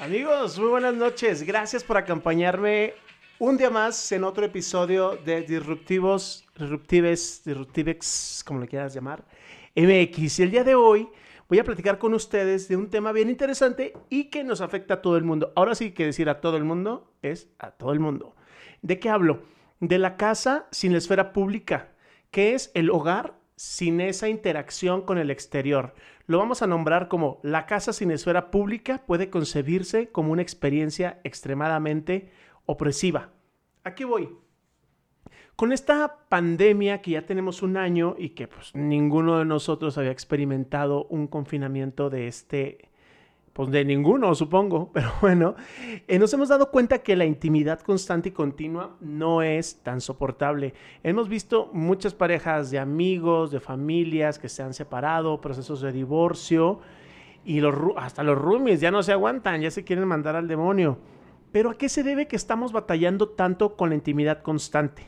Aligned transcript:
Amigos, 0.00 0.56
muy 0.60 0.68
buenas 0.68 0.94
noches. 0.94 1.42
Gracias 1.42 1.82
por 1.82 1.96
acompañarme 1.96 2.94
un 3.40 3.56
día 3.56 3.68
más 3.68 4.12
en 4.12 4.22
otro 4.22 4.44
episodio 4.44 5.16
de 5.16 5.42
Disruptivos, 5.42 6.46
Disruptives, 6.56 7.42
Disruptivex, 7.44 8.44
como 8.46 8.60
le 8.60 8.68
quieras 8.68 8.94
llamar, 8.94 9.24
MX. 9.74 10.38
Y 10.38 10.42
el 10.44 10.52
día 10.52 10.62
de 10.62 10.76
hoy 10.76 11.08
voy 11.48 11.58
a 11.58 11.64
platicar 11.64 11.98
con 11.98 12.14
ustedes 12.14 12.68
de 12.68 12.76
un 12.76 12.90
tema 12.90 13.10
bien 13.10 13.28
interesante 13.28 13.92
y 14.08 14.26
que 14.26 14.44
nos 14.44 14.60
afecta 14.60 14.94
a 14.94 15.02
todo 15.02 15.16
el 15.16 15.24
mundo. 15.24 15.52
Ahora 15.56 15.74
sí 15.74 15.90
que 15.90 16.06
decir 16.06 16.28
a 16.28 16.40
todo 16.40 16.56
el 16.56 16.62
mundo 16.62 17.12
es 17.20 17.48
a 17.58 17.72
todo 17.72 17.92
el 17.92 17.98
mundo. 17.98 18.36
¿De 18.82 19.00
qué 19.00 19.10
hablo? 19.10 19.42
De 19.80 19.98
la 19.98 20.16
casa 20.16 20.68
sin 20.70 20.92
la 20.92 20.98
esfera 20.98 21.32
pública, 21.32 21.88
que 22.30 22.54
es 22.54 22.70
el 22.74 22.90
hogar 22.90 23.34
sin 23.58 24.00
esa 24.00 24.28
interacción 24.28 25.02
con 25.02 25.18
el 25.18 25.32
exterior. 25.32 25.92
Lo 26.26 26.38
vamos 26.38 26.62
a 26.62 26.68
nombrar 26.68 27.08
como 27.08 27.40
la 27.42 27.66
casa 27.66 27.92
sin 27.92 28.12
esfera 28.12 28.52
pública 28.52 29.02
puede 29.04 29.30
concebirse 29.30 30.10
como 30.10 30.30
una 30.30 30.42
experiencia 30.42 31.20
extremadamente 31.24 32.30
opresiva. 32.66 33.32
Aquí 33.82 34.04
voy. 34.04 34.28
Con 35.56 35.72
esta 35.72 36.28
pandemia 36.28 37.02
que 37.02 37.10
ya 37.12 37.26
tenemos 37.26 37.62
un 37.62 37.76
año 37.76 38.14
y 38.16 38.30
que 38.30 38.46
pues 38.46 38.72
ninguno 38.76 39.40
de 39.40 39.44
nosotros 39.44 39.98
había 39.98 40.12
experimentado 40.12 41.06
un 41.06 41.26
confinamiento 41.26 42.10
de 42.10 42.28
este 42.28 42.87
pues 43.58 43.72
de 43.72 43.84
ninguno, 43.84 44.36
supongo, 44.36 44.88
pero 44.94 45.10
bueno, 45.20 45.56
eh, 46.06 46.20
nos 46.20 46.32
hemos 46.32 46.48
dado 46.48 46.70
cuenta 46.70 46.98
que 46.98 47.16
la 47.16 47.24
intimidad 47.24 47.80
constante 47.80 48.28
y 48.28 48.32
continua 48.32 48.96
no 49.00 49.42
es 49.42 49.82
tan 49.82 50.00
soportable. 50.00 50.74
Hemos 51.02 51.28
visto 51.28 51.68
muchas 51.72 52.14
parejas 52.14 52.70
de 52.70 52.78
amigos, 52.78 53.50
de 53.50 53.58
familias 53.58 54.38
que 54.38 54.48
se 54.48 54.62
han 54.62 54.74
separado, 54.74 55.40
procesos 55.40 55.80
de 55.80 55.90
divorcio 55.90 56.78
y 57.44 57.60
hasta 57.96 58.22
los 58.22 58.38
roomies 58.38 58.80
ya 58.80 58.92
no 58.92 59.02
se 59.02 59.10
aguantan, 59.10 59.60
ya 59.60 59.72
se 59.72 59.82
quieren 59.82 60.06
mandar 60.06 60.36
al 60.36 60.46
demonio. 60.46 61.00
Pero 61.50 61.70
¿a 61.70 61.74
qué 61.76 61.88
se 61.88 62.04
debe 62.04 62.28
que 62.28 62.36
estamos 62.36 62.70
batallando 62.70 63.30
tanto 63.30 63.74
con 63.74 63.88
la 63.88 63.96
intimidad 63.96 64.40
constante? 64.40 65.04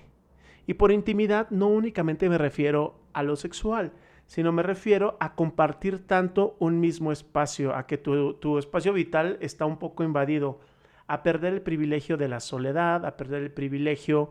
Y 0.66 0.74
por 0.74 0.90
intimidad 0.90 1.48
no 1.50 1.68
únicamente 1.68 2.28
me 2.28 2.36
refiero 2.36 2.98
a 3.12 3.22
lo 3.22 3.36
sexual, 3.36 3.92
sino 4.30 4.52
me 4.52 4.62
refiero 4.62 5.16
a 5.18 5.34
compartir 5.34 6.06
tanto 6.06 6.54
un 6.60 6.78
mismo 6.78 7.10
espacio, 7.10 7.74
a 7.74 7.88
que 7.88 7.98
tu, 7.98 8.58
espacio 8.58 8.92
vital 8.92 9.36
está 9.40 9.66
un 9.66 9.76
poco 9.76 10.04
invadido, 10.04 10.60
a 11.08 11.24
perder 11.24 11.54
el 11.54 11.62
privilegio 11.62 12.16
de 12.16 12.28
la 12.28 12.38
soledad, 12.38 13.04
a 13.04 13.16
perder 13.16 13.42
el 13.42 13.50
privilegio 13.50 14.30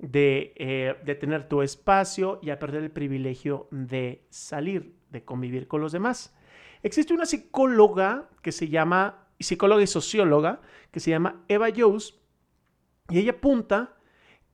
de, 0.00 0.54
eh, 0.56 0.96
de 1.04 1.14
tener 1.14 1.48
tu 1.48 1.62
espacio 1.62 2.40
y 2.42 2.50
a 2.50 2.58
perder 2.58 2.82
el 2.82 2.90
privilegio 2.90 3.68
de 3.70 4.26
salir, 4.28 4.96
de 5.10 5.24
convivir 5.24 5.68
con 5.68 5.82
los 5.82 5.92
demás. 5.92 6.36
Existe 6.82 7.14
una 7.14 7.24
psicóloga 7.24 8.28
que 8.42 8.50
se 8.50 8.66
llama, 8.66 9.28
psicóloga 9.38 9.84
y 9.84 9.86
socióloga, 9.86 10.62
que 10.90 10.98
se 10.98 11.10
llama 11.10 11.44
Eva 11.46 11.68
Jones, 11.76 12.18
y 13.08 13.20
ella 13.20 13.30
apunta 13.30 13.97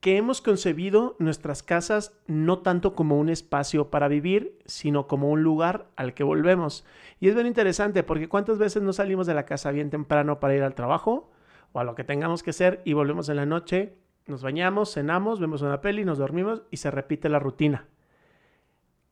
que 0.05 0.19
hemos 0.19 0.43
concebido 0.43 1.17
nuestras 1.19 1.63
casas 1.63 2.13
no 2.27 2.59
tanto 2.59 2.95
como 2.95 3.19
un 3.19 3.31
espacio 3.31 3.89
para 3.89 4.07
vivir, 4.07 4.59
sino 4.67 5.07
como 5.07 5.31
un 5.31 5.43
lugar 5.43 5.87
al 5.97 6.13
que 6.13 6.23
volvemos. 6.23 6.85
Y 7.21 7.29
es 7.31 7.35
bien 7.35 7.47
interesante 7.47 8.03
porque 8.03 8.29
cuántas 8.29 8.59
veces 8.59 8.83
no 8.83 8.93
salimos 8.93 9.27
de 9.27 9.33
la 9.33 9.47
casa 9.47 9.71
bien 9.71 9.89
temprano 9.89 10.41
para 10.41 10.55
ir 10.55 10.63
al 10.63 10.75
trabajo 10.75 11.33
o 11.73 11.81
a 11.81 11.85
lo 11.85 11.95
que 11.95 12.05
tengamos 12.05 12.43
que 12.43 12.51
hacer 12.51 12.83
y 12.85 12.93
volvemos 12.93 13.31
en 13.31 13.37
la 13.37 13.47
noche, 13.47 13.95
nos 14.27 14.43
bañamos, 14.43 14.93
cenamos, 14.93 15.41
vemos 15.41 15.63
una 15.63 15.81
peli, 15.81 16.05
nos 16.05 16.19
dormimos 16.19 16.65
y 16.71 16.77
se 16.77 16.91
repite 16.91 17.31
la 17.31 17.39
rutina. 17.39 17.89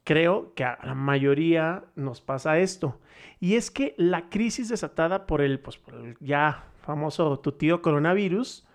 Creo 0.05 0.53
que 0.53 0.65
a 0.65 0.79
la 0.85 0.95
mayoría 0.95 1.85
nos 1.97 2.21
pasa 2.21 2.59
esto. 2.59 3.01
Y 3.41 3.55
es 3.55 3.71
que 3.71 3.95
la 3.97 4.29
crisis 4.29 4.69
desatada 4.69 5.25
por 5.27 5.41
el, 5.41 5.59
pues, 5.59 5.79
por 5.79 5.95
el 5.95 6.19
ya 6.21 6.67
famoso 6.83 7.39
tu 7.39 7.53
tío 7.53 7.81
coronavirus, 7.81 8.67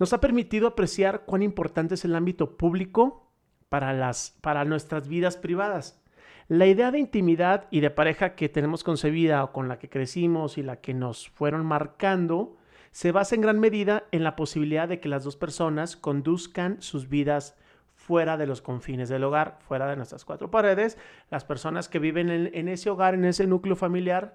nos 0.00 0.14
ha 0.14 0.20
permitido 0.20 0.66
apreciar 0.66 1.24
cuán 1.26 1.42
importante 1.42 1.94
es 1.94 2.06
el 2.06 2.16
ámbito 2.16 2.56
público 2.56 3.30
para, 3.68 3.92
las, 3.92 4.36
para 4.40 4.64
nuestras 4.64 5.06
vidas 5.06 5.36
privadas. 5.36 6.02
La 6.48 6.66
idea 6.66 6.90
de 6.90 6.98
intimidad 6.98 7.68
y 7.70 7.80
de 7.80 7.90
pareja 7.90 8.34
que 8.34 8.48
tenemos 8.48 8.82
concebida 8.82 9.44
o 9.44 9.52
con 9.52 9.68
la 9.68 9.78
que 9.78 9.90
crecimos 9.90 10.56
y 10.56 10.62
la 10.62 10.80
que 10.80 10.94
nos 10.94 11.28
fueron 11.28 11.66
marcando 11.66 12.56
se 12.92 13.12
basa 13.12 13.34
en 13.34 13.42
gran 13.42 13.60
medida 13.60 14.04
en 14.10 14.24
la 14.24 14.36
posibilidad 14.36 14.88
de 14.88 15.00
que 15.00 15.08
las 15.10 15.22
dos 15.22 15.36
personas 15.36 15.96
conduzcan 15.96 16.80
sus 16.80 17.08
vidas 17.10 17.54
fuera 17.94 18.38
de 18.38 18.46
los 18.46 18.62
confines 18.62 19.10
del 19.10 19.22
hogar, 19.22 19.58
fuera 19.60 19.86
de 19.86 19.96
nuestras 19.96 20.24
cuatro 20.24 20.50
paredes. 20.50 20.96
Las 21.30 21.44
personas 21.44 21.90
que 21.90 21.98
viven 21.98 22.30
en, 22.30 22.50
en, 22.54 22.68
ese 22.68 22.88
hogar, 22.88 23.12
en 23.12 23.26
ese 23.26 23.46
núcleo 23.46 23.76
familiar, 23.76 24.34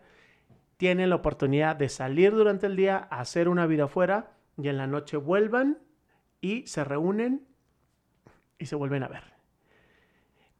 tienen 0.77 1.09
la 1.09 1.15
oportunidad 1.15 1.75
de 1.75 1.89
salir 1.89 2.33
durante 2.33 2.67
el 2.67 2.75
día, 2.75 2.97
hacer 3.09 3.49
una 3.49 3.65
vida 3.65 3.87
fuera 3.87 4.34
y 4.57 4.67
en 4.67 4.77
la 4.77 4.87
noche 4.87 5.17
vuelvan 5.17 5.79
y 6.41 6.65
se 6.67 6.83
reúnen 6.83 7.45
y 8.57 8.65
se 8.65 8.75
vuelven 8.75 9.03
a 9.03 9.07
ver. 9.07 9.23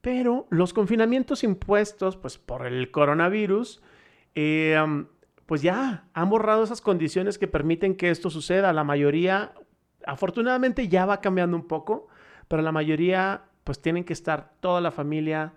Pero 0.02 0.48
los 0.50 0.74
confinamientos 0.74 1.44
impuestos 1.44 2.18
pues, 2.18 2.38
por 2.38 2.66
el 2.68 2.92
coronavirus, 2.92 3.82
eh, 4.36 4.78
pues 5.46 5.62
ya 5.62 6.08
han 6.14 6.30
borrado 6.30 6.64
esas 6.64 6.82
condiciones 6.82 7.38
que 7.38 7.48
permiten 7.48 7.96
que 7.96 8.10
esto 8.10 8.30
suceda. 8.30 8.74
La 8.74 8.84
mayoría, 8.84 9.54
afortunadamente 10.06 10.88
ya 10.88 11.06
va 11.06 11.22
cambiando 11.22 11.58
un 11.58 11.68
poco, 11.68 12.08
pero 12.48 12.62
la 12.62 12.72
mayoría 12.72 13.46
pues 13.64 13.82
tienen 13.82 14.04
que 14.04 14.14
estar 14.14 14.54
toda 14.60 14.80
la 14.80 14.92
familia 14.92 15.54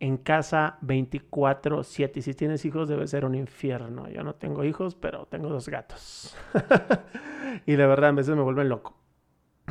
en 0.00 0.16
casa 0.16 0.78
24/7. 0.82 2.18
Y 2.18 2.22
si 2.22 2.34
tienes 2.34 2.64
hijos 2.64 2.88
debe 2.88 3.06
ser 3.06 3.24
un 3.24 3.34
infierno. 3.34 4.08
Yo 4.08 4.22
no 4.22 4.34
tengo 4.34 4.64
hijos, 4.64 4.94
pero 4.94 5.26
tengo 5.26 5.48
dos 5.48 5.68
gatos. 5.68 6.36
y 7.66 7.72
de 7.72 7.86
verdad 7.86 8.10
a 8.10 8.12
veces 8.12 8.36
me 8.36 8.42
vuelven 8.42 8.68
loco. 8.68 8.96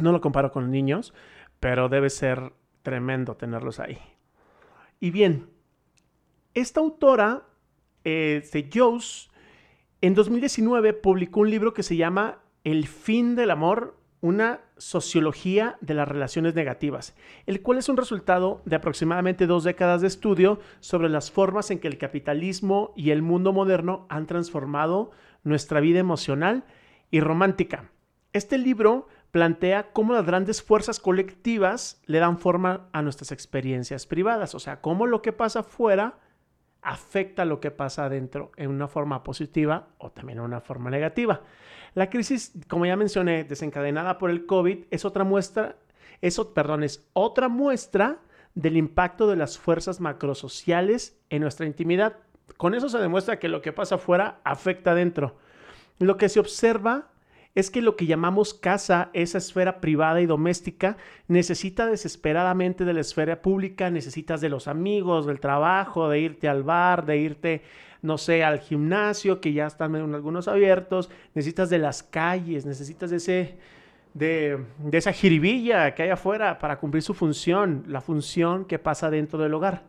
No 0.01 0.12
lo 0.12 0.22
comparo 0.22 0.51
con 0.51 0.72
niños, 0.72 1.13
pero 1.59 1.89
debe 1.89 2.09
ser 2.09 2.53
tremendo 2.81 3.35
tenerlos 3.35 3.79
ahí. 3.79 3.97
Y 5.00 5.12
bien, 5.12 5.50
esta 6.53 6.79
autora, 6.79 7.44
eh, 8.03 8.44
de 8.51 8.69
Jones, 8.73 9.29
en 10.01 10.13
2019 10.13 10.94
publicó 10.94 11.41
un 11.41 11.50
libro 11.50 11.73
que 11.73 11.83
se 11.83 11.95
llama 11.95 12.39
El 12.63 12.88
fin 12.88 13.35
del 13.35 13.51
amor 13.51 13.97
una 14.23 14.62
sociología 14.83 15.77
de 15.79 15.94
las 15.94 16.09
relaciones 16.09 16.55
negativas, 16.55 17.16
el 17.45 17.61
cual 17.61 17.77
es 17.77 17.88
un 17.88 17.95
resultado 17.95 18.61
de 18.66 18.75
aproximadamente 18.75 19.47
dos 19.47 19.63
décadas 19.63 20.01
de 20.01 20.07
estudio 20.07 20.59
sobre 20.81 21.07
las 21.07 21.31
formas 21.31 21.71
en 21.71 21.79
que 21.79 21.88
el 21.88 21.97
capitalismo 21.97 22.94
y 22.97 23.11
el 23.11 23.21
mundo 23.21 23.53
moderno 23.53 24.05
han 24.09 24.27
transformado 24.27 25.11
nuestra 25.44 25.79
vida 25.79 25.99
emocional 25.99 26.66
y 27.11 27.21
romántica. 27.21 27.91
Este 28.33 28.57
libro 28.57 29.07
plantea 29.31 29.94
cómo 29.94 30.13
las 30.13 30.25
grandes 30.25 30.61
fuerzas 30.61 31.00
colectivas 31.00 32.01
le 32.05 32.19
dan 32.19 32.38
forma 32.38 32.89
a 32.91 33.01
nuestras 33.01 33.31
experiencias 33.31 34.05
privadas, 34.05 34.53
o 34.53 34.59
sea, 34.59 34.81
cómo 34.81 35.07
lo 35.07 35.21
que 35.21 35.31
pasa 35.31 35.63
fuera 35.63 36.19
afecta 36.81 37.45
lo 37.45 37.61
que 37.61 37.71
pasa 37.71 38.03
adentro 38.03 38.51
en 38.57 38.69
una 38.69 38.89
forma 38.89 39.23
positiva 39.23 39.88
o 39.97 40.11
también 40.11 40.39
en 40.39 40.44
una 40.44 40.59
forma 40.59 40.89
negativa. 40.89 41.41
La 41.96 42.09
crisis, 42.09 42.54
como 42.68 42.86
ya 42.86 42.96
mencioné, 42.96 43.44
desencadenada 43.44 44.18
por 44.18 44.30
el 44.30 44.46
COVID, 44.46 44.86
es 44.90 45.06
otra 45.06 45.24
muestra, 45.24 45.78
eso, 46.22 46.54
perdón, 46.54 46.84
es 46.84 47.08
otra 47.14 47.50
muestra 47.50 48.20
del 48.56 48.78
impacto 48.78 49.28
de 49.28 49.36
las 49.36 49.58
fuerzas 49.58 50.00
macrosociales 50.00 51.18
en 51.30 51.42
nuestra 51.42 51.66
intimidad. 51.66 52.18
Con 52.58 52.76
eso 52.76 52.90
se 52.90 52.98
demuestra 52.98 53.40
que 53.40 53.48
lo 53.48 53.62
que 53.62 53.74
pasa 53.74 53.96
afuera 53.96 54.40
afecta 54.44 54.92
adentro. 54.92 55.36
Lo 56.00 56.18
que 56.18 56.30
se 56.30 56.40
observa 56.40 57.12
es 57.56 57.69
que 57.69 57.81
lo 57.81 57.96
que 57.96 58.08
llamamos 58.08 58.53
casa, 58.53 59.09
esa 59.14 59.38
esfera 59.38 59.80
privada 59.80 60.22
y 60.22 60.25
doméstica, 60.25 60.97
necesita 61.28 61.86
desesperadamente 61.86 62.84
de 62.84 62.94
la 62.94 63.02
esfera 63.02 63.41
pública, 63.41 63.91
necesitas 63.91 64.42
de 64.42 64.50
los 64.50 64.68
amigos, 64.68 65.25
del 65.27 65.39
trabajo, 65.39 66.10
de 66.10 66.19
irte 66.19 66.48
al 66.48 66.63
bar, 66.63 67.06
de 67.06 67.18
irte 67.18 67.62
no 68.01 68.18
sé, 68.18 68.44
al 68.44 68.60
gimnasio, 68.60 69.39
que 69.39 69.54
ya 69.54 69.66
están 69.66 69.95
algunos 69.95 70.48
abiertos, 70.50 71.10
necesitas 71.33 71.69
de 71.69 71.80
las 71.80 72.04
calles, 72.04 72.66
necesitas 72.66 73.10
de 73.10 73.18
ese... 73.18 73.57
De, 74.13 74.63
de 74.77 74.95
esa 75.00 75.12
jiribilla 75.12 75.95
que 75.95 76.04
hay 76.04 76.12
afuera 76.12 76.60
para 76.60 76.77
cumplir 76.77 77.01
su 77.01 77.16
función, 77.16 77.83
la 77.88 78.00
función 78.00 78.66
que 78.66 78.77
pasa 78.77 79.10
dentro 79.10 79.39
del 79.39 79.51
hogar. 79.56 79.81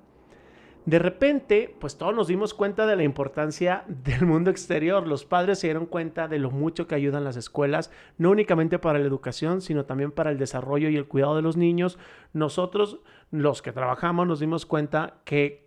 De 0.86 0.98
repente, 0.98 1.74
pues 1.80 1.96
todos 1.96 2.14
nos 2.14 2.28
dimos 2.28 2.52
cuenta 2.52 2.86
de 2.86 2.96
la 2.96 3.04
importancia 3.04 3.84
del 3.88 4.26
mundo 4.26 4.50
exterior. 4.50 5.06
Los 5.06 5.24
padres 5.24 5.58
se 5.58 5.68
dieron 5.68 5.86
cuenta 5.86 6.28
de 6.28 6.38
lo 6.38 6.50
mucho 6.50 6.86
que 6.86 6.94
ayudan 6.94 7.24
las 7.24 7.36
escuelas, 7.36 7.90
no 8.18 8.30
únicamente 8.30 8.78
para 8.78 8.98
la 8.98 9.06
educación, 9.06 9.62
sino 9.62 9.86
también 9.86 10.12
para 10.12 10.30
el 10.30 10.38
desarrollo 10.38 10.88
y 10.90 10.96
el 10.96 11.08
cuidado 11.08 11.36
de 11.36 11.42
los 11.42 11.56
niños. 11.56 11.98
Nosotros, 12.32 13.00
los 13.30 13.62
que 13.62 13.72
trabajamos, 13.72 14.26
nos 14.26 14.40
dimos 14.40 14.66
cuenta 14.66 15.20
que 15.24 15.64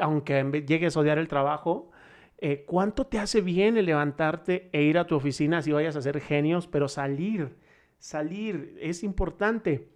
aunque 0.00 0.64
llegues 0.66 0.96
a 0.96 1.00
odiar 1.00 1.18
el 1.18 1.28
trabajo, 1.28 1.90
eh, 2.38 2.64
¿cuánto 2.66 3.06
te 3.06 3.18
hace 3.18 3.40
bien 3.40 3.76
el 3.76 3.86
levantarte 3.86 4.68
e 4.72 4.82
ir 4.82 4.98
a 4.98 5.06
tu 5.06 5.14
oficina 5.14 5.62
si 5.62 5.72
vayas 5.72 5.96
a 5.96 6.02
ser 6.02 6.20
genios? 6.20 6.66
Pero 6.66 6.88
salir, 6.88 7.56
salir 7.98 8.76
es 8.80 9.04
importante. 9.04 9.90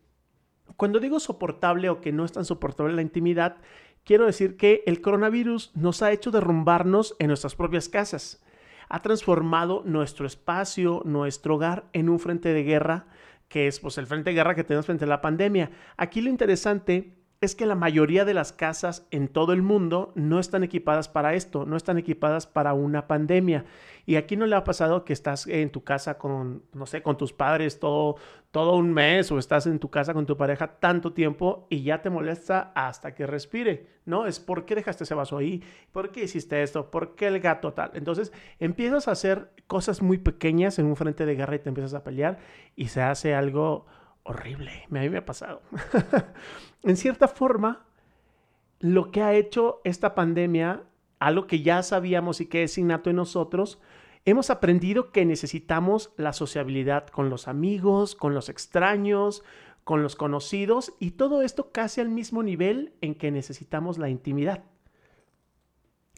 Cuando 0.76 1.00
digo 1.00 1.18
soportable 1.18 1.88
o 1.88 2.00
que 2.00 2.12
no 2.12 2.24
es 2.24 2.32
tan 2.32 2.44
soportable 2.44 2.94
la 2.94 3.02
intimidad, 3.02 3.56
quiero 4.08 4.24
decir 4.24 4.56
que 4.56 4.82
el 4.86 5.02
coronavirus 5.02 5.70
nos 5.74 6.00
ha 6.00 6.10
hecho 6.12 6.30
derrumbarnos 6.30 7.14
en 7.18 7.26
nuestras 7.26 7.54
propias 7.54 7.90
casas. 7.90 8.42
ha 8.88 9.02
transformado 9.02 9.82
nuestro 9.84 10.26
espacio, 10.26 11.02
nuestro 11.04 11.56
hogar 11.56 11.90
en 11.92 12.08
un 12.08 12.18
frente 12.18 12.54
de 12.54 12.62
guerra, 12.62 13.04
que 13.48 13.66
es 13.66 13.80
pues 13.80 13.98
el 13.98 14.06
frente 14.06 14.30
de 14.30 14.36
guerra 14.36 14.54
que 14.54 14.64
tenemos 14.64 14.86
frente 14.86 15.04
a 15.04 15.08
la 15.08 15.20
pandemia. 15.20 15.70
Aquí 15.98 16.22
lo 16.22 16.30
interesante 16.30 17.17
es 17.40 17.54
que 17.54 17.66
la 17.66 17.76
mayoría 17.76 18.24
de 18.24 18.34
las 18.34 18.52
casas 18.52 19.06
en 19.12 19.28
todo 19.28 19.52
el 19.52 19.62
mundo 19.62 20.12
no 20.16 20.40
están 20.40 20.64
equipadas 20.64 21.08
para 21.08 21.34
esto, 21.34 21.66
no 21.66 21.76
están 21.76 21.96
equipadas 21.96 22.48
para 22.48 22.74
una 22.74 23.06
pandemia. 23.06 23.64
Y 24.06 24.16
aquí 24.16 24.36
no 24.36 24.46
le 24.46 24.56
ha 24.56 24.64
pasado 24.64 25.04
que 25.04 25.12
estás 25.12 25.46
en 25.46 25.70
tu 25.70 25.84
casa 25.84 26.18
con, 26.18 26.64
no 26.72 26.86
sé, 26.86 27.00
con 27.02 27.16
tus 27.16 27.32
padres 27.32 27.78
todo, 27.78 28.16
todo 28.50 28.74
un 28.76 28.92
mes 28.92 29.30
o 29.30 29.38
estás 29.38 29.66
en 29.66 29.78
tu 29.78 29.88
casa 29.88 30.14
con 30.14 30.26
tu 30.26 30.36
pareja 30.36 30.80
tanto 30.80 31.12
tiempo 31.12 31.68
y 31.70 31.82
ya 31.84 32.02
te 32.02 32.10
molesta 32.10 32.72
hasta 32.74 33.14
que 33.14 33.26
respire, 33.26 33.86
¿no? 34.04 34.26
Es 34.26 34.40
por 34.40 34.64
qué 34.64 34.74
dejaste 34.74 35.04
ese 35.04 35.14
vaso 35.14 35.38
ahí, 35.38 35.62
por 35.92 36.10
qué 36.10 36.24
hiciste 36.24 36.60
esto, 36.62 36.90
por 36.90 37.14
qué 37.14 37.28
el 37.28 37.38
gato 37.38 37.72
tal. 37.72 37.92
Entonces 37.94 38.32
empiezas 38.58 39.06
a 39.06 39.12
hacer 39.12 39.52
cosas 39.68 40.02
muy 40.02 40.18
pequeñas 40.18 40.80
en 40.80 40.86
un 40.86 40.96
frente 40.96 41.24
de 41.24 41.36
guerra 41.36 41.54
y 41.54 41.60
te 41.60 41.68
empiezas 41.68 41.94
a 41.94 42.02
pelear 42.02 42.38
y 42.74 42.88
se 42.88 43.00
hace 43.00 43.34
algo 43.34 43.86
horrible. 44.22 44.84
A 44.90 44.94
mí 44.94 45.08
me 45.08 45.18
ha 45.18 45.24
pasado. 45.24 45.62
en 46.82 46.96
cierta 46.96 47.28
forma, 47.28 47.86
lo 48.80 49.10
que 49.10 49.22
ha 49.22 49.34
hecho 49.34 49.80
esta 49.84 50.14
pandemia, 50.14 50.84
algo 51.18 51.46
que 51.46 51.62
ya 51.62 51.82
sabíamos 51.82 52.40
y 52.40 52.46
que 52.46 52.62
es 52.62 52.78
innato 52.78 53.10
en 53.10 53.16
nosotros, 53.16 53.80
hemos 54.24 54.50
aprendido 54.50 55.10
que 55.10 55.24
necesitamos 55.24 56.12
la 56.16 56.32
sociabilidad 56.32 57.06
con 57.08 57.30
los 57.30 57.48
amigos, 57.48 58.14
con 58.14 58.34
los 58.34 58.48
extraños, 58.48 59.42
con 59.84 60.02
los 60.02 60.16
conocidos 60.16 60.92
y 61.00 61.12
todo 61.12 61.42
esto 61.42 61.72
casi 61.72 62.00
al 62.00 62.10
mismo 62.10 62.42
nivel 62.42 62.92
en 63.00 63.14
que 63.14 63.30
necesitamos 63.30 63.96
la 63.96 64.10
intimidad. 64.10 64.64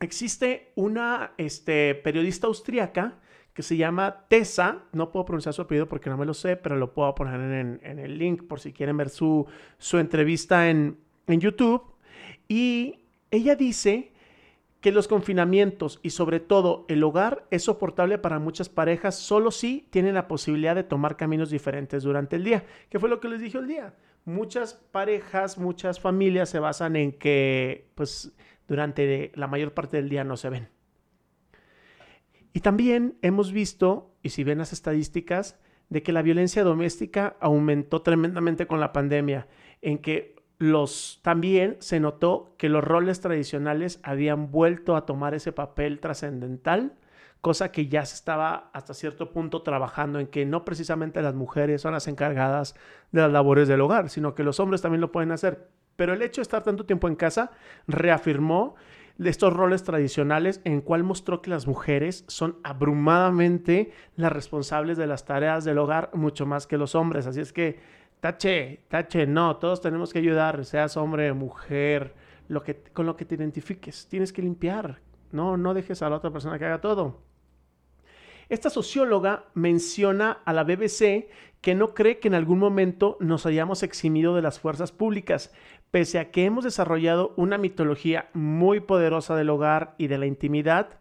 Existe 0.01 0.73
una 0.77 1.35
este, 1.37 1.95
periodista 1.95 2.47
austríaca 2.47 3.19
que 3.53 3.63
se 3.63 3.77
llama 3.77 4.25
Tessa, 4.29 4.85
no 4.93 5.13
puedo 5.13 5.27
pronunciar 5.27 5.53
su 5.53 5.61
apellido 5.61 5.89
porque 5.89 6.09
no 6.09 6.17
me 6.17 6.25
lo 6.25 6.33
sé, 6.33 6.57
pero 6.57 6.77
lo 6.77 6.95
puedo 6.95 7.15
poner 7.15 7.79
en, 7.83 7.99
el 7.99 8.17
link 8.17 8.45
por 8.47 8.61
si 8.61 8.73
quieren 8.73 8.97
ver 8.97 9.11
su, 9.11 9.47
entrevista 9.93 10.71
en, 10.71 10.99
YouTube. 11.27 11.83
Y 12.49 13.05
ella 13.31 13.57
dice 13.57 14.13
que 14.81 14.91
los 14.91 15.07
confinamientos 15.07 16.01
y 16.03 16.11
sobre 16.11 16.41
todo 16.41 16.87
el 16.89 17.05
hogar 17.05 17.47
es 17.51 17.65
soportable 17.65 18.17
para 18.17 18.39
muchas 18.39 18.71
parejas 18.71 19.17
solo 19.17 19.51
si 19.51 19.87
tienen 19.91 20.15
la 20.15 20.27
posibilidad 20.27 20.75
de 20.75 20.83
tomar 20.83 21.19
caminos 21.19 21.51
diferentes 21.51 22.03
durante 22.05 22.37
el 22.37 22.45
día, 22.45 22.65
que 22.89 22.99
fue 22.99 23.11
lo 23.11 23.21
que 23.21 23.29
les 23.29 23.41
dije 23.43 23.59
el 23.59 23.69
día. 23.69 23.95
Muchas 24.25 24.75
parejas, 24.75 25.59
muchas 25.59 26.01
familias 26.01 26.49
se 26.49 26.59
basan 26.59 26.97
en 26.97 27.13
que 27.13 27.91
pues 27.95 28.33
durante 28.71 29.33
la 29.35 29.49
mayor 29.49 29.75
parte 29.75 29.97
del 29.97 30.09
día 30.09 30.23
no 30.23 30.37
se 30.37 30.49
ven. 30.49 30.69
Y 32.53 32.61
también 32.61 33.19
hemos 33.21 33.51
visto, 33.51 34.15
y 34.23 34.29
si 34.29 34.45
ven 34.45 34.59
las 34.59 34.73
estadísticas, 34.73 35.59
de 35.89 36.05
que 36.05 36.13
la 36.13 36.23
violencia 36.23 36.63
doméstica 36.63 37.37
aumentó 37.41 38.03
tremendamente 38.03 38.69
con 38.69 38.79
la 38.79 38.93
pandemia, 38.93 39.49
en 39.83 39.99
que 39.99 40.37
los 40.59 41.19
también 41.23 41.79
se 41.81 41.99
notó 41.99 42.55
que 42.59 42.69
los 42.69 42.85
roles 42.85 43.21
tradicionales 43.21 43.99
habían 44.05 44.53
vuelto 44.53 44.95
a 44.95 45.05
tomar 45.05 45.35
ese 45.35 45.51
papel 45.51 45.99
trascendental, 45.99 46.95
cosa 47.41 47.73
que 47.73 47.89
ya 47.89 48.07
se 48.07 48.15
estaba 48.15 48.71
hasta 48.73 48.95
cierto 48.95 49.33
punto 49.33 49.63
trabajando 49.63 50.21
en 50.21 50.29
que 50.29 50.47
no 50.47 50.65
precisamente 50.65 51.23
las 51.23 51.35
mujeres 51.35 51.83
son 51.83 51.95
las 51.95 52.07
encargadas 52.07 52.77
de 53.11 53.23
las 53.23 53.33
labores 53.33 53.67
del 53.67 53.81
hogar, 53.81 54.11
sino 54.11 54.37
que 54.37 54.45
los 54.45 54.61
hombres 54.61 54.81
también 54.81 55.01
lo 55.01 55.11
pueden 55.11 55.33
hacer. 55.33 55.80
Pero 56.01 56.15
el 56.15 56.23
hecho 56.23 56.41
de 56.41 56.45
estar 56.45 56.63
tanto 56.63 56.87
tiempo 56.87 57.09
en 57.09 57.15
casa 57.15 57.51
reafirmó 57.87 58.75
estos 59.23 59.53
roles 59.53 59.83
tradicionales 59.83 60.63
en 60.65 60.81
cual 60.81 61.05
mostró 61.05 61.43
que 61.43 61.51
las 61.51 61.67
mujeres 61.67 62.25
son 62.27 62.57
abrumadamente 62.63 63.93
las 64.17 64.33
responsables 64.33 64.97
de 64.97 65.07
las 65.07 65.27
tareas 65.27 65.63
del 65.67 65.77
hogar 65.77 66.09
mucho 66.15 66.47
más 66.47 66.67
que 66.67 66.79
los 66.79 66.95
hombres. 66.95 67.27
Así 67.27 67.43
es 67.43 67.53
que, 67.53 67.81
tache, 68.21 68.81
tache, 68.89 69.27
no, 69.27 69.59
todos 69.59 69.83
tenemos 69.83 70.11
que 70.11 70.21
ayudar, 70.21 70.65
seas 70.65 70.97
hombre, 70.97 71.35
mujer, 71.35 72.15
lo 72.49 72.63
que, 72.63 72.83
con 72.95 73.05
lo 73.05 73.15
que 73.15 73.27
te 73.27 73.35
identifiques. 73.35 74.07
Tienes 74.09 74.33
que 74.33 74.41
limpiar, 74.41 75.01
no, 75.33 75.59
no 75.59 75.75
dejes 75.75 76.01
a 76.01 76.09
la 76.09 76.17
otra 76.17 76.31
persona 76.31 76.59
que 76.59 76.65
haga 76.65 76.81
todo. 76.81 77.21
Esta 78.51 78.69
socióloga 78.69 79.45
menciona 79.55 80.43
a 80.45 80.53
la 80.53 80.65
BBC 80.65 81.29
que 81.61 81.77
no 81.77 81.95
cree 81.95 82.19
que 82.19 82.27
en 82.27 82.35
algún 82.35 82.59
momento 82.59 83.17
nos 83.21 83.47
hayamos 83.47 83.85
eximido 83.85 84.35
de 84.35 84.43
las 84.43 84.59
fuerzas 84.59 84.91
públicas, 84.91 85.53
pese 85.93 86.19
a 86.19 86.33
que 86.33 86.47
hemos 86.47 86.65
desarrollado 86.65 87.33
una 87.37 87.59
mitología 87.59 88.29
muy 88.35 88.81
poderosa 88.81 89.37
del 89.37 89.51
hogar 89.51 89.95
y 89.99 90.09
de 90.09 90.19
la 90.19 90.27
intimidad, 90.27 90.99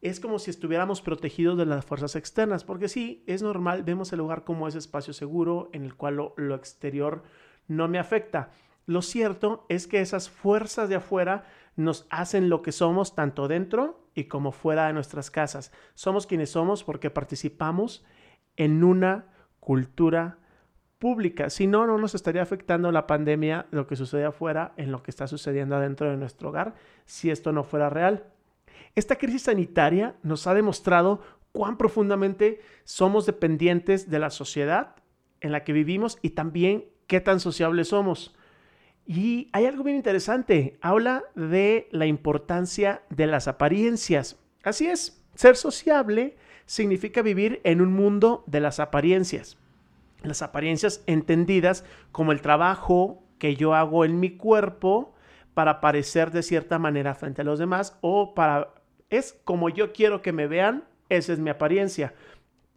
es 0.00 0.20
como 0.20 0.38
si 0.38 0.50
estuviéramos 0.50 1.02
protegidos 1.02 1.58
de 1.58 1.66
las 1.66 1.84
fuerzas 1.84 2.16
externas, 2.16 2.64
porque 2.64 2.88
sí, 2.88 3.22
es 3.26 3.42
normal, 3.42 3.82
vemos 3.82 4.10
el 4.14 4.20
hogar 4.20 4.44
como 4.44 4.66
ese 4.66 4.78
espacio 4.78 5.12
seguro 5.12 5.68
en 5.74 5.84
el 5.84 5.96
cual 5.96 6.16
lo, 6.16 6.32
lo 6.38 6.54
exterior 6.54 7.24
no 7.68 7.88
me 7.88 7.98
afecta. 7.98 8.52
Lo 8.86 9.02
cierto 9.02 9.66
es 9.68 9.86
que 9.86 10.00
esas 10.00 10.30
fuerzas 10.30 10.88
de 10.88 10.94
afuera 10.94 11.44
nos 11.76 12.06
hacen 12.08 12.48
lo 12.48 12.62
que 12.62 12.72
somos 12.72 13.14
tanto 13.14 13.48
dentro 13.48 14.05
y 14.16 14.24
como 14.24 14.50
fuera 14.50 14.88
de 14.88 14.94
nuestras 14.94 15.30
casas. 15.30 15.70
Somos 15.94 16.26
quienes 16.26 16.50
somos 16.50 16.82
porque 16.82 17.10
participamos 17.10 18.04
en 18.56 18.82
una 18.82 19.26
cultura 19.60 20.38
pública. 20.98 21.50
Si 21.50 21.66
no, 21.66 21.86
no 21.86 21.98
nos 21.98 22.14
estaría 22.14 22.42
afectando 22.42 22.90
la 22.90 23.06
pandemia, 23.06 23.66
lo 23.70 23.86
que 23.86 23.94
sucede 23.94 24.24
afuera, 24.24 24.72
en 24.76 24.90
lo 24.90 25.02
que 25.02 25.10
está 25.10 25.26
sucediendo 25.26 25.76
adentro 25.76 26.10
de 26.10 26.16
nuestro 26.16 26.48
hogar, 26.48 26.74
si 27.04 27.30
esto 27.30 27.52
no 27.52 27.62
fuera 27.62 27.90
real. 27.90 28.24
Esta 28.94 29.16
crisis 29.16 29.42
sanitaria 29.42 30.16
nos 30.22 30.46
ha 30.46 30.54
demostrado 30.54 31.20
cuán 31.52 31.76
profundamente 31.76 32.60
somos 32.84 33.26
dependientes 33.26 34.10
de 34.10 34.18
la 34.18 34.30
sociedad 34.30 34.96
en 35.40 35.52
la 35.52 35.64
que 35.64 35.72
vivimos 35.72 36.18
y 36.22 36.30
también 36.30 36.86
qué 37.06 37.20
tan 37.20 37.40
sociables 37.40 37.88
somos. 37.88 38.35
Y 39.06 39.48
hay 39.52 39.66
algo 39.66 39.84
bien 39.84 39.96
interesante, 39.96 40.78
habla 40.80 41.22
de 41.36 41.88
la 41.92 42.06
importancia 42.06 43.02
de 43.08 43.28
las 43.28 43.46
apariencias. 43.46 44.36
Así 44.64 44.88
es, 44.88 45.24
ser 45.36 45.56
sociable 45.56 46.36
significa 46.64 47.22
vivir 47.22 47.60
en 47.62 47.80
un 47.80 47.92
mundo 47.92 48.42
de 48.48 48.60
las 48.60 48.80
apariencias. 48.80 49.58
Las 50.22 50.42
apariencias 50.42 51.04
entendidas 51.06 51.84
como 52.10 52.32
el 52.32 52.40
trabajo 52.40 53.22
que 53.38 53.54
yo 53.54 53.74
hago 53.74 54.04
en 54.04 54.18
mi 54.18 54.36
cuerpo 54.36 55.14
para 55.54 55.80
parecer 55.80 56.32
de 56.32 56.42
cierta 56.42 56.78
manera 56.78 57.14
frente 57.14 57.42
a 57.42 57.44
los 57.44 57.58
demás 57.58 57.96
o 58.00 58.34
para... 58.34 58.74
Es 59.08 59.38
como 59.44 59.68
yo 59.68 59.92
quiero 59.92 60.20
que 60.20 60.32
me 60.32 60.48
vean, 60.48 60.84
esa 61.08 61.32
es 61.32 61.38
mi 61.38 61.50
apariencia. 61.50 62.14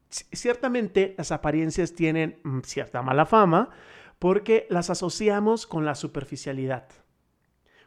Ciertamente 0.10 1.16
las 1.18 1.32
apariencias 1.32 1.94
tienen 1.94 2.40
mm, 2.44 2.60
cierta 2.62 3.02
mala 3.02 3.26
fama, 3.26 3.70
porque 4.20 4.68
las 4.70 4.90
asociamos 4.90 5.66
con 5.66 5.86
la 5.86 5.96
superficialidad, 5.96 6.90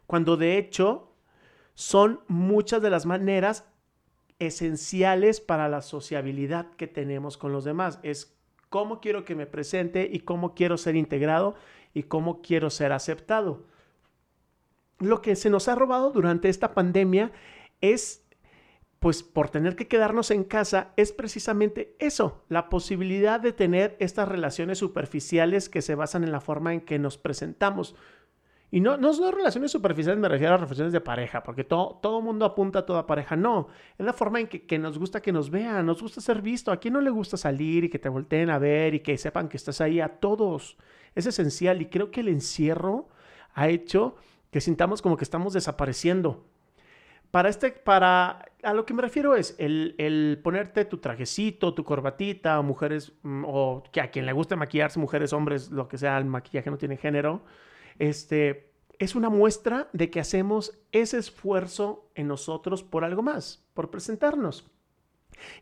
cuando 0.07 0.37
de 0.37 0.59
hecho 0.59 1.15
son 1.75 2.21
muchas 2.27 2.83
de 2.83 2.91
las 2.91 3.07
maneras 3.07 3.65
esenciales 4.39 5.41
para 5.41 5.69
la 5.69 5.83
sociabilidad 5.83 6.71
que 6.77 6.87
tenemos 6.89 7.37
con 7.37 7.53
los 7.53 7.65
demás. 7.65 8.01
Es 8.03 8.37
cómo 8.69 9.01
quiero 9.01 9.25
que 9.25 9.35
me 9.35 9.47
presente 9.47 10.09
y 10.11 10.21
cómo 10.21 10.55
quiero 10.55 10.77
ser 10.77 10.97
integrado 10.97 11.55
y 11.95 12.05
cómo 12.05 12.43
quiero 12.43 12.71
ser 12.71 12.93
aceptado. 12.93 13.65
Lo 14.99 15.23
que 15.23 15.37
se 15.37 15.51
nos 15.51 15.69
ha 15.69 15.75
robado 15.75 16.11
durante 16.11 16.49
esta 16.49 16.75
pandemia 16.75 17.33
es 17.81 18.22
pues 19.03 19.25
por 19.25 19.51
tener 19.51 19.75
que 19.75 19.89
quedarnos 19.89 20.31
en 20.31 20.45
casa 20.45 20.93
es 20.97 21.11
precisamente 21.11 21.97
eso, 21.99 22.45
la 22.49 22.69
posibilidad 22.69 23.41
de 23.41 23.53
tener 23.53 23.97
estas 23.99 24.29
relaciones 24.29 24.79
superficiales 24.79 25.69
que 25.69 25.83
se 25.83 25.97
basan 25.97 26.23
en 26.23 26.31
la 26.31 26.41
forma 26.41 26.73
en 26.73 26.83
que 26.83 27.01
nos 27.01 27.19
presentamos. 27.19 27.97
Y 28.71 28.81
no, 28.81 28.97
no 28.99 29.13
son 29.13 29.35
relaciones 29.35 29.73
superficiales, 29.73 30.21
me 30.21 30.29
refiero 30.29 30.55
a 30.55 30.59
relaciones 30.59 30.93
de 30.93 31.01
pareja, 31.01 31.43
porque 31.43 31.65
todo, 31.65 31.99
todo 32.01 32.21
mundo 32.21 32.45
apunta 32.45 32.79
a 32.79 32.87
toda 32.87 33.05
pareja. 33.05 33.35
No, 33.35 33.67
es 33.99 34.07
la 34.07 34.13
forma 34.13 34.39
en 34.39 34.47
que, 34.47 34.67
que, 34.67 34.79
nos 34.79 35.01
gusta 35.01 35.21
que 35.21 35.33
nos 35.33 35.51
vean, 35.51 35.85
nos 35.85 36.01
gusta 36.01 36.21
ser 36.21 36.41
visto. 36.41 36.71
¿A 36.71 36.77
quién 36.77 36.95
no 36.95 37.01
le 37.01 37.11
gusta 37.11 37.37
salir 37.37 37.83
y 37.83 37.91
que 37.91 37.99
te 37.99 38.09
volteen 38.09 38.51
a 38.51 38.59
ver 38.59 38.95
y 38.95 39.01
que 39.01 39.19
sepan 39.19 39.49
que 39.49 39.57
estás 39.57 39.81
ahí? 39.81 39.99
A 39.99 40.21
todos. 40.21 40.79
Es 41.17 41.27
esencial 41.27 41.83
y 41.83 41.87
creo 41.87 42.13
que 42.13 42.21
el 42.21 42.29
encierro 42.29 43.09
ha 43.53 43.69
hecho 43.69 44.15
que 44.53 44.61
sintamos 44.61 45.03
como 45.03 45.17
que 45.17 45.25
estamos 45.25 45.55
desapareciendo 45.55 46.47
para 47.33 47.49
este, 47.49 47.71
para, 47.73 48.45
a 48.63 48.75
lo 48.75 48.85
que 48.85 48.93
me 48.93 49.01
refiero 49.01 49.35
es 49.35 49.57
el, 49.59 50.39
ponerte 50.45 50.85
tu 50.85 50.99
trajecito, 50.99 51.73
tu 51.73 51.83
corbatita, 51.83 52.61
mujeres, 52.61 53.15
mm, 53.23 53.45
o 53.47 53.83
que 53.91 54.03
a 54.03 54.11
quien 54.11 54.27
le 54.27 54.33
guste 54.35 54.55
maquillarse, 54.55 55.01
mujeres, 55.01 55.33
hombres, 55.33 55.71
lo 55.71 55.89
que 55.89 55.97
sea, 55.97 56.19
el 56.19 56.27
maquillaje 56.27 56.71
no 56.71 56.77
tiene 56.77 56.99
género, 56.99 57.43
este, 57.99 58.75
es 58.99 59.15
una 59.15 59.31
muestra 59.31 59.89
de 59.95 60.11
que 60.11 60.21
hacemos 60.21 60.79
ese 60.93 61.17
esfuerzo 61.17 62.11
en 62.15 62.29
nosotros 62.29 62.83
por 62.83 63.03
algo 63.03 63.23
más, 63.23 63.67
por 63.73 63.91
presentarnos. 63.91 64.71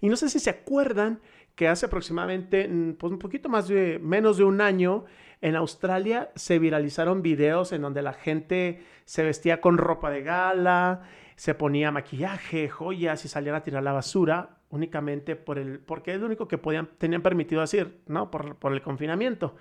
Y 0.01 0.09
no 0.09 0.17
sé 0.17 0.29
si 0.29 0.41
se 0.41 0.51
acuerdan 0.51 1.21
que 1.55 1.69
hace 1.69 1.87
aproximadamente 1.87 2.67
mm, 2.67 2.95
pues, 2.95 3.13
un 3.13 3.21
poquito 3.21 3.49
más 3.49 3.69
de 3.69 4.01
menos 4.03 4.39
de 4.39 4.45
un 4.45 4.61
año 4.61 5.05
en 5.41 5.55
Australia 5.55 6.33
se 6.35 6.59
viralizaron 6.59 7.23
videos 7.23 7.71
en 7.71 7.83
donde 7.83 8.03
la 8.03 8.13
gente 8.13 8.83
se 9.05 9.23
vestía 9.23 9.61
con 9.61 9.79
ropa 9.79 10.11
de 10.11 10.23
gala, 10.23 11.03
se 11.41 11.55
ponía 11.55 11.91
maquillaje, 11.91 12.69
joyas 12.69 13.25
y 13.25 13.29
salían 13.29 13.55
a 13.55 13.63
tirar 13.63 13.83
la 13.83 13.93
basura 13.93 14.59
únicamente 14.69 15.37
por 15.37 15.59
el, 15.59 15.79
porque 15.79 16.13
es 16.13 16.21
lo 16.21 16.27
único 16.27 16.47
que 16.47 16.59
podían, 16.59 16.91
tenían 16.99 17.23
permitido 17.23 17.63
hacer, 17.63 17.97
¿no? 18.09 18.31
Por, 18.31 18.57
por 18.57 18.75
el 18.75 18.83
confinamiento. 18.83 19.57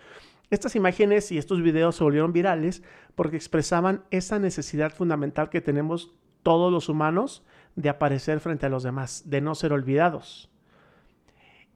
Estas 0.50 0.76
imágenes 0.76 1.32
y 1.32 1.38
estos 1.38 1.62
videos 1.62 1.96
se 1.96 2.04
volvieron 2.04 2.34
virales 2.34 2.84
porque 3.16 3.38
expresaban 3.38 4.04
esa 4.12 4.40
necesidad 4.40 4.92
fundamental 4.92 5.50
que 5.50 5.62
tenemos 5.62 6.12
todos 6.44 6.70
los 6.70 6.90
humanos 6.90 7.46
de 7.78 7.88
aparecer 7.88 8.42
frente 8.42 8.66
a 8.66 8.70
los 8.70 8.84
demás, 8.84 9.30
de 9.30 9.40
no 9.40 9.56
ser 9.56 9.72
olvidados. 9.72 10.52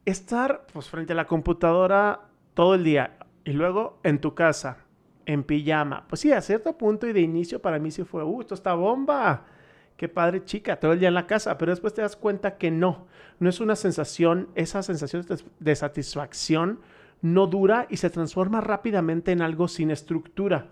Estar 0.04 0.68
pues, 0.74 0.90
frente 0.90 1.14
a 1.14 1.16
la 1.16 1.28
computadora 1.28 2.28
todo 2.56 2.76
el 2.76 2.84
día 2.84 3.20
y 3.46 3.54
luego 3.54 4.02
en 4.04 4.20
tu 4.20 4.36
casa, 4.36 4.80
en 5.26 5.46
pijama. 5.46 6.04
Pues 6.10 6.20
sí, 6.20 6.34
a 6.34 6.42
cierto 6.42 6.78
punto 6.78 7.08
y 7.08 7.14
de 7.14 7.22
inicio 7.22 7.62
para 7.62 7.80
mí 7.80 7.90
sí 7.90 8.04
fue, 8.04 8.22
uh, 8.22 8.42
esto 8.42 8.54
está 8.54 8.74
bomba. 8.74 9.46
Qué 9.98 10.10
padre 10.10 10.44
chica, 10.44 10.80
todo 10.80 10.94
el 10.94 11.00
día 11.00 11.08
en 11.08 11.14
la 11.14 11.28
casa, 11.28 11.58
pero 11.58 11.72
después 11.72 11.94
te 11.94 12.02
das 12.02 12.16
cuenta 12.16 12.58
que 12.58 12.72
no, 12.72 13.08
no 13.40 13.50
es 13.50 13.60
una 13.60 13.76
sensación, 13.76 14.50
esa 14.56 14.82
sensación 14.82 15.26
de 15.60 15.76
satisfacción 15.76 16.80
no 17.24 17.48
dura 17.48 17.88
y 17.90 17.98
se 17.98 18.10
transforma 18.10 18.60
rápidamente 18.60 19.32
en 19.32 19.42
algo 19.42 19.68
sin 19.70 19.92
estructura, 19.92 20.68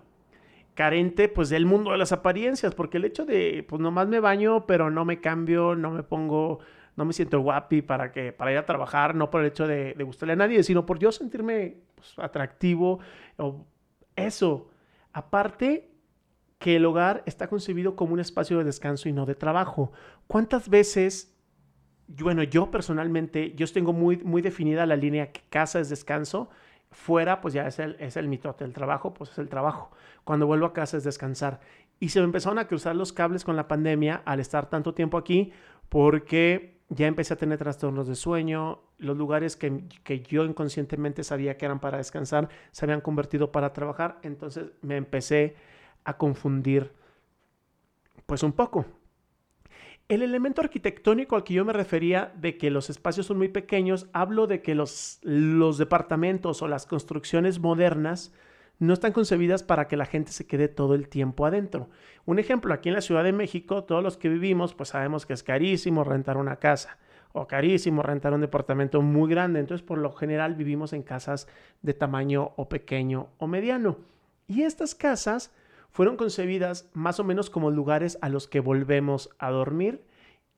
carente 0.74 1.28
pues 1.28 1.48
del 1.48 1.64
mundo 1.66 1.92
de 1.92 1.98
las 1.98 2.12
apariencias, 2.12 2.74
porque 2.74 2.98
el 2.98 3.06
hecho 3.06 3.24
de 3.24 3.64
pues 3.66 3.80
nomás 3.80 4.06
me 4.06 4.20
baño, 4.20 4.66
pero 4.66 4.90
no 4.90 5.04
me 5.04 5.20
cambio, 5.20 5.74
no 5.74 5.90
me 5.90 6.02
pongo, 6.02 6.58
no 6.94 7.06
me 7.06 7.14
siento 7.14 7.40
guapi 7.40 7.80
para 7.80 8.12
que 8.12 8.32
para 8.32 8.52
ir 8.52 8.58
a 8.58 8.66
trabajar, 8.66 9.14
no 9.14 9.30
por 9.30 9.40
el 9.40 9.48
hecho 9.48 9.66
de, 9.66 9.94
gustarle 10.04 10.34
a 10.34 10.36
nadie, 10.36 10.62
sino 10.62 10.84
por 10.84 10.98
yo 10.98 11.10
sentirme 11.10 11.78
pues, 11.94 12.18
atractivo 12.18 13.00
o 13.38 13.64
eso. 14.14 14.68
Aparte 15.14 15.91
que 16.62 16.76
el 16.76 16.84
hogar 16.84 17.24
está 17.26 17.48
concebido 17.48 17.96
como 17.96 18.12
un 18.12 18.20
espacio 18.20 18.56
de 18.58 18.64
descanso 18.64 19.08
y 19.08 19.12
no 19.12 19.26
de 19.26 19.34
trabajo. 19.34 19.90
¿Cuántas 20.28 20.68
veces 20.68 21.32
bueno, 22.06 22.42
yo 22.42 22.70
personalmente, 22.70 23.54
yo 23.54 23.66
tengo 23.72 23.92
muy, 23.92 24.18
muy 24.18 24.42
definida 24.42 24.86
la 24.86 24.96
línea 24.96 25.32
que 25.32 25.40
casa 25.48 25.80
es 25.80 25.88
descanso, 25.88 26.50
fuera 26.90 27.40
pues 27.40 27.54
ya 27.54 27.66
es 27.66 27.78
el, 27.78 27.96
es 27.98 28.16
el 28.16 28.28
mitote, 28.28 28.64
el 28.64 28.72
trabajo 28.72 29.14
pues 29.14 29.30
es 29.30 29.38
el 29.38 29.48
trabajo, 29.48 29.90
cuando 30.24 30.46
vuelvo 30.46 30.66
a 30.66 30.72
casa 30.72 30.98
es 30.98 31.04
descansar. 31.04 31.60
Y 32.00 32.10
se 32.10 32.20
me 32.20 32.26
empezaron 32.26 32.58
a 32.58 32.66
cruzar 32.66 32.96
los 32.96 33.12
cables 33.12 33.44
con 33.44 33.56
la 33.56 33.66
pandemia 33.66 34.22
al 34.24 34.40
estar 34.40 34.68
tanto 34.68 34.92
tiempo 34.92 35.16
aquí 35.16 35.52
porque 35.88 36.80
ya 36.90 37.06
empecé 37.06 37.34
a 37.34 37.38
tener 37.38 37.58
trastornos 37.58 38.06
de 38.06 38.14
sueño, 38.14 38.82
los 38.98 39.16
lugares 39.16 39.56
que, 39.56 39.84
que 40.04 40.20
yo 40.20 40.44
inconscientemente 40.44 41.24
sabía 41.24 41.56
que 41.56 41.64
eran 41.64 41.80
para 41.80 41.98
descansar 41.98 42.48
se 42.72 42.84
habían 42.84 43.00
convertido 43.00 43.50
para 43.50 43.72
trabajar, 43.72 44.18
entonces 44.22 44.66
me 44.82 44.96
empecé 44.96 45.56
a 46.04 46.16
confundir 46.16 46.92
pues 48.26 48.42
un 48.42 48.52
poco. 48.52 48.86
El 50.08 50.22
elemento 50.22 50.60
arquitectónico 50.60 51.36
al 51.36 51.44
que 51.44 51.54
yo 51.54 51.64
me 51.64 51.72
refería 51.72 52.32
de 52.36 52.58
que 52.58 52.70
los 52.70 52.90
espacios 52.90 53.26
son 53.26 53.38
muy 53.38 53.48
pequeños, 53.48 54.08
hablo 54.12 54.46
de 54.46 54.60
que 54.60 54.74
los, 54.74 55.20
los 55.22 55.78
departamentos 55.78 56.60
o 56.60 56.68
las 56.68 56.86
construcciones 56.86 57.60
modernas 57.60 58.32
no 58.78 58.92
están 58.92 59.12
concebidas 59.12 59.62
para 59.62 59.86
que 59.86 59.96
la 59.96 60.06
gente 60.06 60.32
se 60.32 60.46
quede 60.46 60.68
todo 60.68 60.94
el 60.94 61.08
tiempo 61.08 61.46
adentro. 61.46 61.88
Un 62.24 62.38
ejemplo, 62.38 62.74
aquí 62.74 62.88
en 62.88 62.96
la 62.96 63.00
Ciudad 63.00 63.22
de 63.22 63.32
México, 63.32 63.84
todos 63.84 64.02
los 64.02 64.16
que 64.16 64.28
vivimos, 64.28 64.74
pues 64.74 64.90
sabemos 64.90 65.24
que 65.24 65.34
es 65.34 65.42
carísimo 65.42 66.04
rentar 66.04 66.36
una 66.36 66.56
casa 66.56 66.98
o 67.32 67.46
carísimo 67.46 68.02
rentar 68.02 68.34
un 68.34 68.40
departamento 68.40 69.00
muy 69.00 69.30
grande. 69.30 69.60
Entonces, 69.60 69.86
por 69.86 69.98
lo 69.98 70.12
general, 70.12 70.54
vivimos 70.54 70.92
en 70.92 71.02
casas 71.02 71.48
de 71.80 71.94
tamaño 71.94 72.52
o 72.56 72.68
pequeño 72.68 73.28
o 73.38 73.46
mediano. 73.46 73.98
Y 74.48 74.62
estas 74.62 74.94
casas 74.94 75.52
fueron 75.92 76.16
concebidas 76.16 76.90
más 76.94 77.20
o 77.20 77.24
menos 77.24 77.50
como 77.50 77.70
lugares 77.70 78.18
a 78.22 78.28
los 78.28 78.48
que 78.48 78.60
volvemos 78.60 79.30
a 79.38 79.50
dormir 79.50 80.04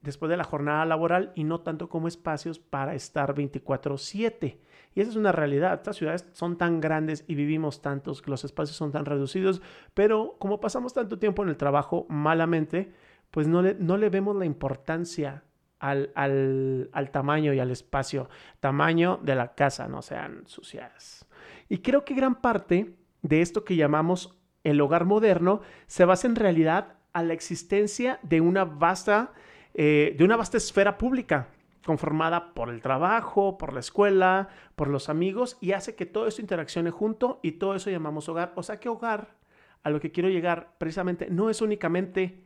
después 0.01 0.31
de 0.31 0.37
la 0.37 0.45
jornada 0.45 0.85
laboral 0.85 1.33
y 1.35 1.45
no 1.45 1.61
tanto 1.61 1.89
como 1.89 2.09
espacios 2.09 2.59
para 2.59 2.95
estar 2.95 3.35
24/7. 3.35 4.59
Y 4.95 5.01
esa 5.01 5.11
es 5.11 5.17
una 5.17 5.33
realidad. 5.33 5.75
Estas 5.75 5.97
ciudades 5.97 6.29
son 6.33 6.57
tan 6.57 6.81
grandes 6.81 7.25
y 7.27 7.35
vivimos 7.35 7.83
tantos, 7.83 8.23
que 8.23 8.31
los 8.31 8.45
espacios 8.45 8.77
son 8.77 8.93
tan 8.93 9.07
reducidos, 9.07 9.61
pero 9.93 10.37
como 10.39 10.61
pasamos 10.61 10.95
tanto 10.95 11.19
tiempo 11.19 11.43
en 11.43 11.49
el 11.49 11.57
trabajo 11.57 12.07
malamente, 12.09 12.93
pues 13.31 13.49
no 13.49 13.63
le, 13.63 13.75
no 13.75 13.97
le 13.97 14.11
vemos 14.11 14.37
la 14.37 14.45
importancia 14.45 15.43
al, 15.81 16.13
al, 16.15 16.91
al, 16.93 17.11
tamaño 17.11 17.53
y 17.53 17.59
al 17.59 17.71
espacio, 17.71 18.29
tamaño 18.61 19.19
de 19.23 19.35
la 19.35 19.55
casa, 19.55 19.89
no 19.89 20.03
sean 20.03 20.45
suciadas. 20.47 21.27
Y 21.69 21.79
creo 21.79 22.05
que 22.05 22.15
gran 22.15 22.37
parte 22.37 22.95
de 23.23 23.41
esto 23.41 23.65
que 23.65 23.75
llamamos 23.75 24.39
el 24.65 24.81
hogar 24.81 25.05
moderno 25.05 25.61
se 25.87 26.05
basa 26.05 26.27
en 26.27 26.37
realidad 26.37 26.95
a 27.13 27.23
la 27.23 27.33
existencia 27.33 28.19
de 28.23 28.41
una 28.41 28.65
vasta, 28.65 29.33
eh, 29.75 30.15
de 30.19 30.25
una 30.25 30.37
vasta 30.37 30.57
esfera 30.57 30.99
pública 30.99 31.49
conformada 31.85 32.55
por 32.55 32.71
el 32.71 32.81
trabajo, 32.81 33.59
por 33.59 33.73
la 33.73 33.81
escuela, 33.81 34.49
por 34.75 34.89
los 34.89 35.09
amigos 35.09 35.59
y 35.61 35.73
hace 35.73 35.95
que 35.95 36.07
todo 36.07 36.27
eso 36.27 36.41
interaccione 36.41 36.91
junto 36.91 37.41
y 37.43 37.53
todo 37.53 37.75
eso 37.75 37.91
llamamos 37.91 38.29
hogar. 38.29 38.53
O 38.57 38.63
sea 38.63 38.81
que 38.81 38.89
hogar, 38.89 39.35
a 39.83 39.91
lo 39.91 40.01
que 40.01 40.11
quiero 40.11 40.31
llegar 40.31 40.75
precisamente, 40.79 41.29
no 41.31 41.51
es 41.51 41.61
únicamente 41.61 42.44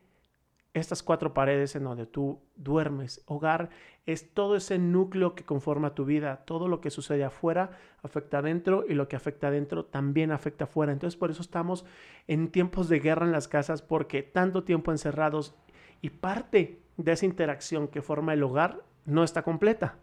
estas 0.74 1.02
cuatro 1.02 1.34
paredes 1.34 1.74
en 1.76 1.84
donde 1.84 2.06
tú 2.06 2.40
duermes. 2.56 3.22
Hogar 3.26 3.70
es 4.06 4.32
todo 4.32 4.56
ese 4.56 4.78
núcleo 4.78 5.34
que 5.34 5.44
conforma 5.44 5.94
tu 5.94 6.04
vida. 6.04 6.44
Todo 6.44 6.68
lo 6.68 6.80
que 6.80 6.90
sucede 6.90 7.24
afuera 7.24 7.70
afecta 8.02 8.38
adentro 8.38 8.84
y 8.88 8.94
lo 8.94 9.08
que 9.08 9.16
afecta 9.16 9.48
adentro 9.48 9.84
también 9.84 10.30
afecta 10.30 10.64
afuera. 10.64 10.92
Entonces 10.92 11.18
por 11.18 11.30
eso 11.30 11.42
estamos 11.42 11.84
en 12.26 12.48
tiempos 12.48 12.88
de 12.88 13.00
guerra 13.00 13.26
en 13.26 13.32
las 13.32 13.48
casas 13.48 13.82
porque 13.82 14.22
tanto 14.22 14.64
tiempo 14.64 14.92
encerrados 14.92 15.54
y 16.00 16.10
parte 16.10 16.80
de 16.96 17.12
esa 17.12 17.26
interacción 17.26 17.88
que 17.88 18.02
forma 18.02 18.34
el 18.34 18.42
hogar 18.42 18.84
no 19.04 19.24
está 19.24 19.42
completa. 19.42 19.98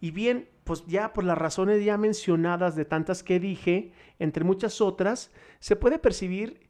Y 0.00 0.10
bien, 0.10 0.48
pues 0.64 0.84
ya 0.86 1.12
por 1.12 1.24
las 1.24 1.38
razones 1.38 1.82
ya 1.84 1.96
mencionadas 1.96 2.76
de 2.76 2.84
tantas 2.84 3.22
que 3.22 3.40
dije, 3.40 3.92
entre 4.18 4.44
muchas 4.44 4.80
otras, 4.80 5.32
se 5.60 5.76
puede 5.76 5.98
percibir 5.98 6.63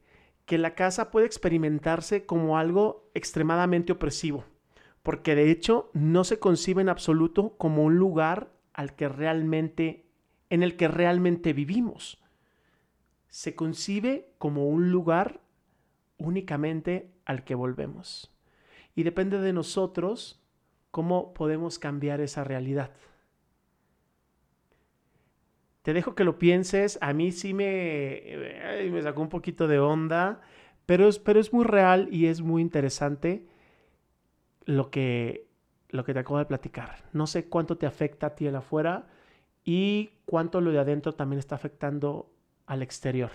que 0.45 0.57
la 0.57 0.75
casa 0.75 1.11
puede 1.11 1.25
experimentarse 1.25 2.25
como 2.25 2.57
algo 2.57 3.09
extremadamente 3.13 3.91
opresivo, 3.91 4.45
porque 5.03 5.35
de 5.35 5.51
hecho 5.51 5.89
no 5.93 6.23
se 6.23 6.39
concibe 6.39 6.81
en 6.81 6.89
absoluto 6.89 7.55
como 7.57 7.83
un 7.83 7.97
lugar 7.97 8.51
al 8.73 8.95
que 8.95 9.09
realmente 9.09 10.05
en 10.49 10.63
el 10.63 10.77
que 10.77 10.87
realmente 10.87 11.53
vivimos. 11.53 12.21
Se 13.29 13.55
concibe 13.55 14.33
como 14.37 14.67
un 14.67 14.91
lugar 14.91 15.41
únicamente 16.17 17.11
al 17.25 17.43
que 17.43 17.55
volvemos. 17.55 18.31
Y 18.95 19.03
depende 19.03 19.39
de 19.39 19.53
nosotros 19.53 20.41
cómo 20.91 21.33
podemos 21.33 21.79
cambiar 21.79 22.21
esa 22.21 22.43
realidad. 22.43 22.91
Te 25.85 25.93
dejo 25.93 26.15
que 26.15 26.23
lo 26.23 26.39
pienses. 26.39 26.97
A 26.99 27.13
mí 27.13 27.31
sí 27.31 27.53
me, 27.53 28.23
me 28.91 29.03
sacó 29.03 29.21
un 29.21 29.29
poquito 29.29 29.67
de 29.67 29.77
onda, 29.77 30.41
pero 30.87 31.07
es, 31.07 31.19
pero 31.19 31.39
es 31.39 31.53
muy 31.53 31.63
real 31.63 32.09
y 32.11 32.25
es 32.25 32.41
muy 32.41 32.63
interesante 32.63 33.45
lo 34.65 34.89
que, 34.89 35.47
lo 35.89 36.03
que 36.03 36.15
te 36.15 36.21
acabo 36.21 36.39
de 36.39 36.45
platicar. 36.45 37.03
No 37.13 37.27
sé 37.27 37.49
cuánto 37.49 37.77
te 37.77 37.85
afecta 37.85 38.25
a 38.25 38.35
ti 38.35 38.47
el 38.47 38.55
afuera 38.55 39.05
y 39.63 40.09
cuánto 40.25 40.59
lo 40.59 40.71
de 40.71 40.79
adentro 40.79 41.13
también 41.13 41.37
está 41.37 41.53
afectando 41.53 42.31
al 42.65 42.81
exterior. 42.81 43.29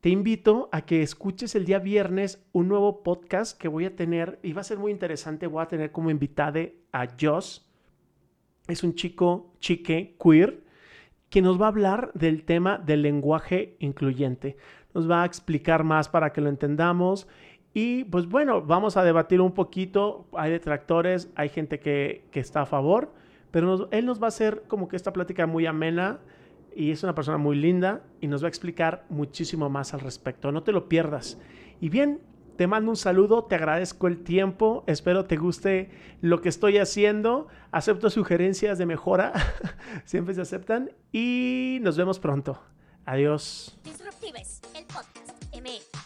Te 0.00 0.08
invito 0.08 0.70
a 0.72 0.86
que 0.86 1.02
escuches 1.02 1.54
el 1.54 1.66
día 1.66 1.80
viernes 1.80 2.42
un 2.52 2.68
nuevo 2.68 3.02
podcast 3.02 3.60
que 3.60 3.68
voy 3.68 3.84
a 3.84 3.94
tener 3.94 4.38
y 4.42 4.54
va 4.54 4.62
a 4.62 4.64
ser 4.64 4.78
muy 4.78 4.90
interesante. 4.90 5.46
Voy 5.46 5.62
a 5.62 5.68
tener 5.68 5.92
como 5.92 6.08
invitada 6.08 6.60
a 6.92 7.08
Joss 7.20 7.70
es 8.68 8.82
un 8.82 8.94
chico, 8.94 9.52
chique, 9.60 10.16
queer, 10.22 10.62
que 11.30 11.42
nos 11.42 11.60
va 11.60 11.66
a 11.66 11.68
hablar 11.68 12.10
del 12.14 12.44
tema 12.44 12.78
del 12.78 13.02
lenguaje 13.02 13.76
incluyente. 13.80 14.56
Nos 14.94 15.10
va 15.10 15.22
a 15.22 15.26
explicar 15.26 15.84
más 15.84 16.08
para 16.08 16.32
que 16.32 16.40
lo 16.40 16.48
entendamos. 16.48 17.26
Y 17.72 18.04
pues 18.04 18.28
bueno, 18.28 18.62
vamos 18.62 18.96
a 18.96 19.02
debatir 19.02 19.40
un 19.40 19.52
poquito. 19.52 20.28
Hay 20.32 20.52
detractores, 20.52 21.30
hay 21.34 21.48
gente 21.48 21.80
que, 21.80 22.24
está 22.32 22.62
a 22.62 22.66
favor, 22.66 23.12
pero 23.50 23.88
él 23.90 24.06
nos 24.06 24.22
va 24.22 24.26
a 24.26 24.28
hacer 24.28 24.62
como 24.68 24.86
que 24.86 24.96
esta 24.96 25.12
plática 25.12 25.46
muy 25.46 25.66
amena 25.66 26.20
y 26.74 26.92
es 26.92 27.02
una 27.02 27.14
persona 27.14 27.38
muy 27.38 27.56
linda 27.56 28.02
y 28.20 28.28
nos 28.28 28.42
va 28.42 28.46
a 28.46 28.48
explicar 28.48 29.04
muchísimo 29.08 29.68
más 29.68 29.92
al 29.92 30.00
respecto. 30.00 30.52
No 30.52 30.62
te 30.62 30.72
lo 30.72 30.88
pierdas. 30.88 31.40
Y 31.80 31.88
bien, 31.88 32.20
te 32.56 32.66
mando 32.66 32.90
un 32.90 32.96
saludo, 32.96 33.44
te 33.44 33.54
agradezco 33.54 34.06
el 34.06 34.22
tiempo, 34.22 34.84
espero 34.86 35.24
te 35.24 35.36
guste 35.36 35.90
lo 36.20 36.40
que 36.40 36.48
estoy 36.48 36.78
haciendo, 36.78 37.48
acepto 37.72 38.10
sugerencias 38.10 38.78
de 38.78 38.86
mejora, 38.86 39.32
siempre 40.04 40.34
se 40.34 40.40
aceptan 40.40 40.90
y 41.12 41.78
nos 41.82 41.96
vemos 41.96 42.18
pronto. 42.18 42.60
Adiós. 43.06 43.78
el 44.74 44.86
podcast 44.86 46.03